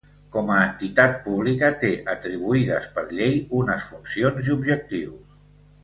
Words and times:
Com 0.35 0.47
a 0.53 0.61
entitat 0.69 1.13
pública, 1.25 1.69
té 1.85 1.91
atribuïdes 2.15 2.89
per 2.97 3.07
llei 3.21 3.39
unes 3.63 3.89
funcions 3.93 4.53
i 4.53 4.59
objectius. 4.61 5.43